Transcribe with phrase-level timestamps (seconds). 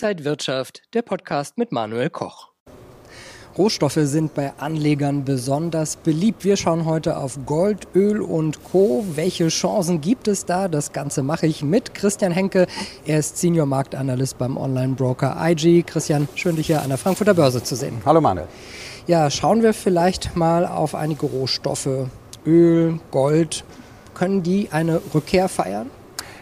[0.00, 2.50] Inside Wirtschaft, der Podcast mit Manuel Koch.
[3.56, 6.44] Rohstoffe sind bei Anlegern besonders beliebt.
[6.44, 9.04] Wir schauen heute auf Gold, Öl und Co.
[9.16, 10.68] Welche Chancen gibt es da?
[10.68, 12.68] Das Ganze mache ich mit Christian Henke.
[13.06, 15.82] Er ist Senior Marktanalyst beim Online-Broker IG.
[15.82, 18.00] Christian, schön dich hier an der Frankfurter Börse zu sehen.
[18.04, 18.46] Hallo Manuel.
[19.08, 22.06] Ja, schauen wir vielleicht mal auf einige Rohstoffe.
[22.46, 23.64] Öl, Gold.
[24.14, 25.90] Können die eine Rückkehr feiern?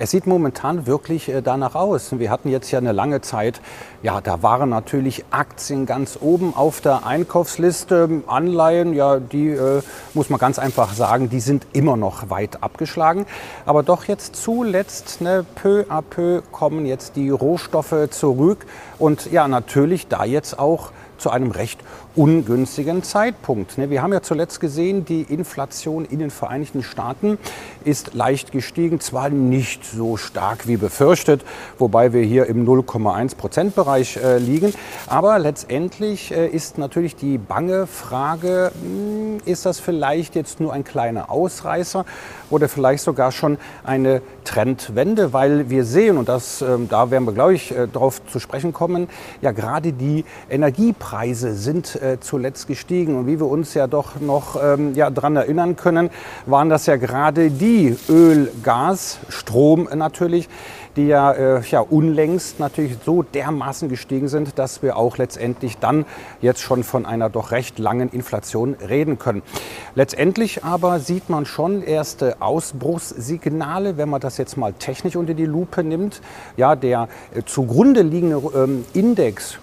[0.00, 2.16] Es sieht momentan wirklich äh, danach aus.
[2.16, 3.60] Wir hatten jetzt ja eine lange Zeit,
[4.00, 8.22] ja, da waren natürlich Aktien ganz oben auf der Einkaufsliste.
[8.28, 9.82] Anleihen, ja, die äh,
[10.14, 13.26] muss man ganz einfach sagen, die sind immer noch weit abgeschlagen.
[13.66, 18.66] Aber doch jetzt zuletzt, ne, peu à peu kommen jetzt die Rohstoffe zurück.
[19.00, 21.80] Und ja, natürlich da jetzt auch zu einem recht
[22.16, 23.78] ungünstigen Zeitpunkt.
[23.78, 27.38] Ne, wir haben ja zuletzt gesehen, die Inflation in den Vereinigten Staaten
[27.84, 31.44] ist leicht gestiegen, zwar nicht so stark wie befürchtet,
[31.78, 34.72] wobei wir hier im 0,1 Prozent Bereich äh, liegen,
[35.06, 40.84] aber letztendlich äh, ist natürlich die bange Frage, hm, ist das vielleicht jetzt nur ein
[40.84, 42.04] kleiner Ausreißer
[42.50, 47.32] oder vielleicht sogar schon eine Trendwende, weil wir sehen, und das, ähm, da werden wir,
[47.32, 49.08] glaube ich, äh, darauf zu sprechen kommen,
[49.40, 53.16] ja gerade die Energiepreise sind äh, zuletzt gestiegen.
[53.16, 56.10] Und wie wir uns ja doch noch ähm, ja, daran erinnern können,
[56.46, 60.48] waren das ja gerade die Öl, Gas, Strom natürlich,
[60.96, 66.04] die ja, äh, ja unlängst natürlich so dermaßen gestiegen sind, dass wir auch letztendlich dann
[66.40, 69.42] jetzt schon von einer doch recht langen Inflation reden können.
[69.94, 75.46] Letztendlich aber sieht man schon erste Ausbruchssignale, wenn man das jetzt mal technisch unter die
[75.46, 76.20] Lupe nimmt.
[76.56, 79.58] Ja, der äh, zugrunde liegende ähm, Index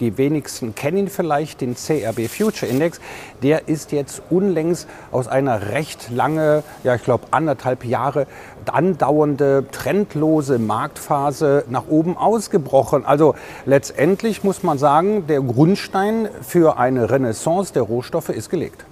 [0.00, 3.00] die wenigsten kennen ihn vielleicht, den CRB Future Index.
[3.42, 8.26] Der ist jetzt unlängst aus einer recht lange, ja ich glaube anderthalb Jahre
[8.72, 13.04] andauernde, trendlose Marktphase nach oben ausgebrochen.
[13.04, 13.34] Also
[13.66, 18.84] letztendlich muss man sagen, der Grundstein für eine Renaissance der Rohstoffe ist gelegt.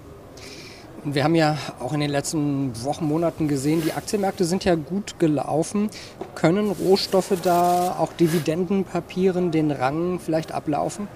[1.05, 5.19] Wir haben ja auch in den letzten Wochen, Monaten gesehen, die Aktienmärkte sind ja gut
[5.19, 5.91] gelaufen.
[6.37, 11.09] Können Rohstoffe da auch Dividendenpapieren den Rang vielleicht ablaufen?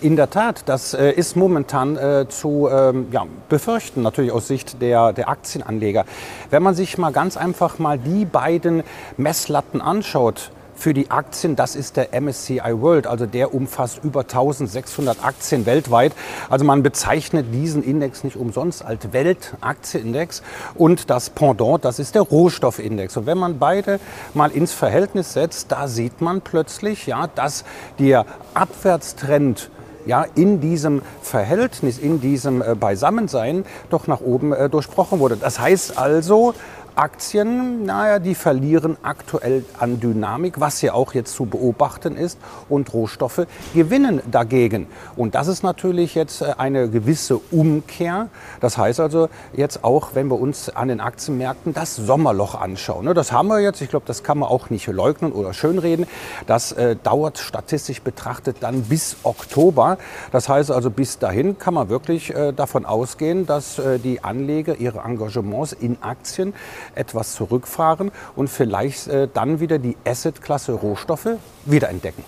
[0.00, 4.82] In der Tat, das äh, ist momentan äh, zu ähm, ja, befürchten, natürlich aus Sicht
[4.82, 6.04] der, der Aktienanleger.
[6.50, 8.82] Wenn man sich mal ganz einfach mal die beiden
[9.16, 11.56] Messlatten anschaut, für die Aktien.
[11.56, 16.12] Das ist der MSCI World, also der umfasst über 1600 Aktien weltweit.
[16.48, 20.42] Also man bezeichnet diesen Index nicht umsonst als Weltaktienindex.
[20.74, 23.16] Und das Pendant, das ist der Rohstoffindex.
[23.16, 23.98] Und wenn man beide
[24.34, 27.64] mal ins Verhältnis setzt, da sieht man plötzlich, ja, dass
[27.98, 28.24] der
[28.54, 29.70] Abwärtstrend
[30.06, 35.36] ja, in diesem Verhältnis, in diesem äh, Beisammensein doch nach oben äh, durchbrochen wurde.
[35.36, 36.54] Das heißt also,
[36.98, 42.40] Aktien, naja, die verlieren aktuell an Dynamik, was ja auch jetzt zu beobachten ist.
[42.68, 44.88] Und Rohstoffe gewinnen dagegen.
[45.14, 48.28] Und das ist natürlich jetzt äh, eine gewisse Umkehr.
[48.60, 53.04] Das heißt also jetzt auch, wenn wir uns an den Aktienmärkten das Sommerloch anschauen.
[53.04, 53.80] Ne, das haben wir jetzt.
[53.80, 56.04] Ich glaube, das kann man auch nicht leugnen oder schönreden.
[56.48, 59.98] Das äh, dauert statistisch betrachtet dann bis Oktober.
[60.32, 64.98] Das heißt also, bis dahin kann man wirklich äh, davon ausgehen, dass die Anleger ihre
[65.00, 66.52] Engagements in Aktien
[66.94, 72.24] etwas zurückfahren und vielleicht äh, dann wieder die Assetklasse Rohstoffe wiederentdecken.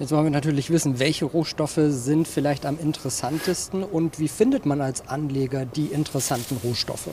[0.00, 4.80] Jetzt wollen wir natürlich wissen, welche Rohstoffe sind vielleicht am interessantesten und wie findet man
[4.80, 7.10] als Anleger die interessanten Rohstoffe?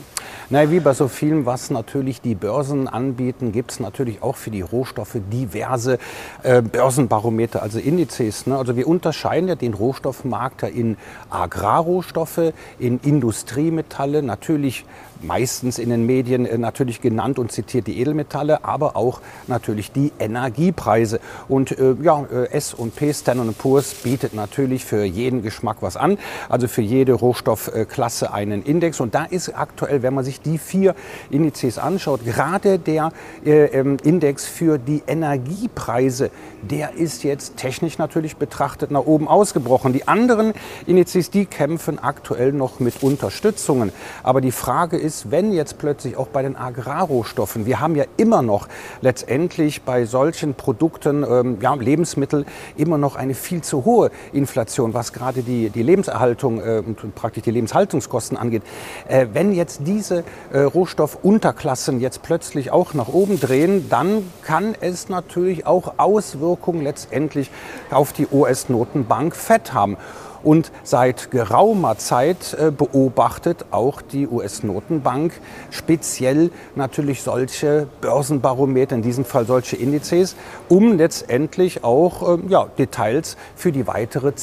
[0.52, 4.50] Na, wie bei so vielen, was natürlich die Börsen anbieten, gibt es natürlich auch für
[4.50, 5.98] die Rohstoffe diverse
[6.42, 8.46] äh, Börsenbarometer, also Indizes.
[8.46, 8.58] Ne?
[8.58, 10.98] Also wir unterscheiden ja den Rohstoffmarkt in
[11.30, 14.84] Agrarrohstoffe, in Industriemetalle, natürlich
[15.22, 20.12] meistens in den Medien äh, natürlich genannt und zitiert die Edelmetalle, aber auch natürlich die
[20.18, 21.20] Energiepreise.
[21.48, 26.18] Und äh, ja, äh, S&P Standard Poor's bietet natürlich für jeden Geschmack was an,
[26.48, 29.00] also für jede Rohstoffklasse einen Index.
[29.00, 30.94] Und da ist aktuell, wenn man sich die vier
[31.30, 33.12] Indizes anschaut, gerade der
[33.44, 36.30] äh, ähm, Index für die Energiepreise,
[36.62, 39.92] der ist jetzt technisch natürlich betrachtet nach oben ausgebrochen.
[39.92, 40.52] Die anderen
[40.86, 43.92] Indizes, die kämpfen aktuell noch mit Unterstützungen.
[44.22, 48.42] Aber die Frage ist, wenn jetzt plötzlich auch bei den Agrarrohstoffen, wir haben ja immer
[48.42, 48.68] noch
[49.00, 52.44] letztendlich bei solchen Produkten, ähm, ja, Lebensmittel,
[52.76, 57.42] immer noch eine viel zu hohe Inflation, was gerade die, die Lebenserhaltung äh, und praktisch
[57.42, 58.62] die Lebenshaltungskosten angeht.
[59.08, 65.08] Äh, wenn jetzt diese äh, Rohstoffunterklassen jetzt plötzlich auch nach oben drehen, dann kann es
[65.08, 67.50] natürlich auch Auswirkungen letztendlich
[67.90, 69.96] auf die US-Notenbank FED haben.
[70.42, 75.32] Und seit geraumer Zeit äh, beobachtet auch die US-Notenbank
[75.70, 80.34] speziell natürlich solche Börsenbarometer, in diesem Fall solche Indizes,
[80.68, 84.34] um letztendlich auch ähm, ja, Details für die weitere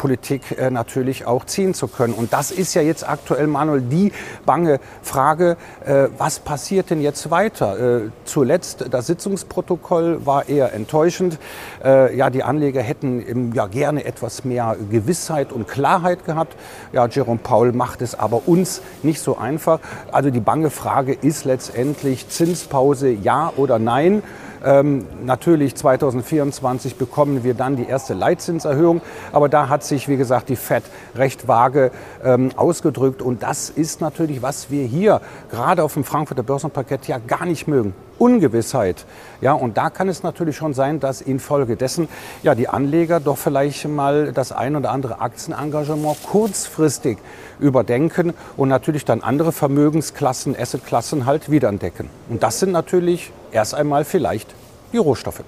[0.00, 2.14] Zinspolitik äh, natürlich auch ziehen zu können.
[2.14, 4.12] Und das ist ja jetzt aktuell, Manuel, die
[4.46, 8.10] bange Frage, äh, was passiert denn jetzt weiter?
[8.24, 11.38] Zuletzt das Sitzungsprotokoll war eher enttäuschend.
[11.82, 16.56] Ja, die Anleger hätten ja gerne etwas mehr Gewissheit und Klarheit gehabt.
[16.92, 19.80] Ja, Jerome Paul macht es aber uns nicht so einfach.
[20.12, 24.22] Also die bange Frage ist letztendlich Zinspause ja oder nein.
[24.64, 29.00] Ähm, natürlich 2024 bekommen wir dann die erste Leitzinserhöhung,
[29.32, 30.84] aber da hat sich, wie gesagt, die FED
[31.14, 31.90] recht vage
[32.24, 35.20] ähm, ausgedrückt und das ist natürlich, was wir hier
[35.50, 37.94] gerade auf dem Frankfurter Börsenparkett ja gar nicht mögen.
[38.20, 39.06] Ungewissheit.
[39.40, 42.08] Ja, und da kann es natürlich schon sein, dass infolgedessen
[42.42, 47.18] ja die Anleger doch vielleicht mal das ein oder andere Aktienengagement kurzfristig
[47.58, 52.10] überdenken und natürlich dann andere Vermögensklassen, Assetklassen halt wiederentdecken.
[52.28, 54.54] Und das sind natürlich erst einmal vielleicht
[54.92, 55.42] die Rohstoffe.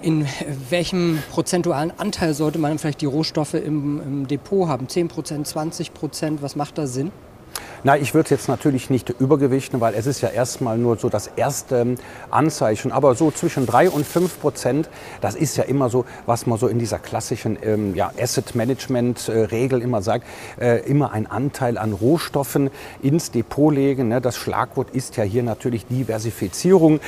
[0.00, 0.26] In
[0.70, 4.88] welchem prozentualen Anteil sollte man vielleicht die Rohstoffe im, im Depot haben?
[4.88, 6.42] 10 Prozent, 20 Prozent?
[6.42, 7.10] Was macht da Sinn?
[7.86, 11.26] Na, ich würde jetzt natürlich nicht übergewichten, weil es ist ja erstmal nur so das
[11.26, 11.96] erste
[12.30, 12.92] Anzeichen.
[12.92, 14.88] Aber so zwischen drei und fünf Prozent,
[15.20, 19.28] das ist ja immer so, was man so in dieser klassischen ähm, ja, Asset Management
[19.28, 20.26] äh, immer sagt,
[20.58, 22.70] äh, immer ein Anteil an Rohstoffen
[23.02, 24.08] ins Depot legen.
[24.08, 24.22] Ne?
[24.22, 27.00] Das Schlagwort ist ja hier natürlich Diversifizierung.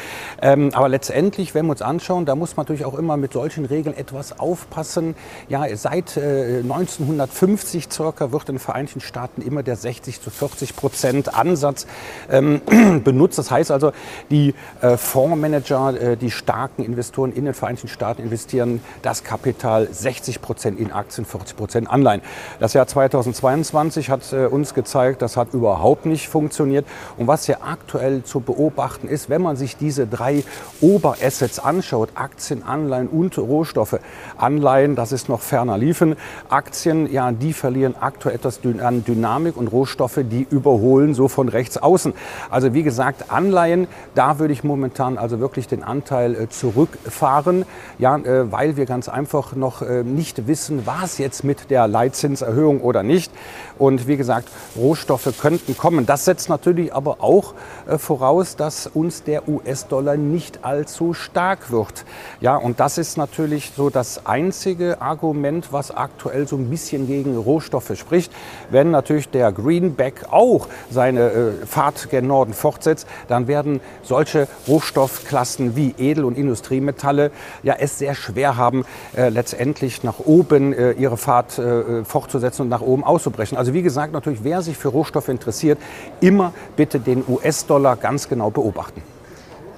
[0.43, 3.65] Ähm, aber letztendlich, wenn wir uns anschauen, da muss man natürlich auch immer mit solchen
[3.65, 5.15] Regeln etwas aufpassen.
[5.49, 10.66] Ja, seit äh, 1950 circa wird in den Vereinigten Staaten immer der 60 zu 40
[10.75, 11.87] Prozent Ansatz
[12.31, 12.61] ähm,
[13.05, 13.39] benutzt.
[13.39, 13.93] Das heißt also,
[14.31, 20.41] die äh, Fondsmanager, äh, die starken Investoren in den Vereinigten Staaten investieren das Kapital 60
[20.41, 22.23] Prozent in Aktien, 40 Prozent Anleihen.
[22.61, 26.87] Das Jahr 2022 hat äh, uns gezeigt, das hat überhaupt nicht funktioniert.
[27.17, 30.45] Und was ja aktuell zu beobachten ist, wenn man sich diese drei
[30.81, 33.99] Oberassets anschaut, Aktien, Anleihen und Rohstoffe.
[34.37, 36.17] Anleihen, das ist noch ferner liefen.
[36.49, 41.77] Aktien, ja, die verlieren aktuell etwas an Dynamik und Rohstoffe, die überholen, so von rechts
[41.77, 42.15] außen.
[42.51, 47.67] Also wie gesagt, Anleihen, da würde ich momentan also wirklich den Anteil äh, zurückfahren,
[47.99, 51.87] ja, äh, weil wir ganz einfach noch äh, nicht wissen, war es jetzt mit der
[51.87, 53.31] Leitzinserhöhung oder nicht.
[53.79, 56.07] Und wie gesagt, Rohstoffe könnten kommen.
[56.07, 57.53] Das setzt natürlich aber auch
[57.99, 62.07] voraus, dass uns der US-Dollar nicht allzu stark wird.
[62.41, 67.37] Ja, und das ist natürlich so das einzige Argument, was aktuell so ein bisschen gegen
[67.37, 68.33] Rohstoffe spricht.
[68.71, 75.75] Wenn natürlich der Greenback auch seine äh, Fahrt gen Norden fortsetzt, dann werden solche Rohstoffklassen
[75.77, 77.31] wie Edel- und Industriemetalle
[77.63, 78.85] ja es sehr schwer haben,
[79.17, 83.57] äh, letztendlich nach oben äh, ihre Fahrt äh, fortzusetzen und nach oben auszubrechen.
[83.57, 85.79] Also wie gesagt, natürlich, wer sich für Rohstoffe interessiert,
[86.21, 89.03] immer bitte den US-Dollar ganz genau beobachten.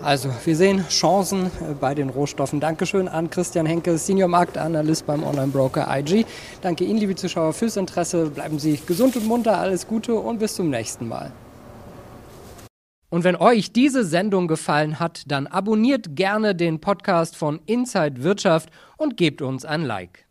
[0.00, 2.60] Also wir sehen Chancen äh, bei den Rohstoffen.
[2.60, 6.24] Dankeschön an Christian Henke, Senior Marktanalyst beim Online-Broker IG.
[6.62, 8.30] Danke Ihnen, liebe Zuschauer, fürs Interesse.
[8.30, 11.32] Bleiben Sie gesund und munter, alles Gute und bis zum nächsten Mal.
[13.10, 18.70] Und wenn euch diese Sendung gefallen hat, dann abonniert gerne den Podcast von Inside Wirtschaft
[18.98, 20.27] und gebt uns ein Like.